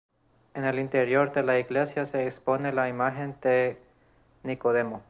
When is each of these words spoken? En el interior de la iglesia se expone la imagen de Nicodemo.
En 0.55 0.65
el 0.65 0.79
interior 0.79 1.31
de 1.31 1.43
la 1.43 1.59
iglesia 1.59 2.07
se 2.07 2.25
expone 2.25 2.73
la 2.73 2.89
imagen 2.89 3.35
de 3.43 3.77
Nicodemo. 4.41 4.99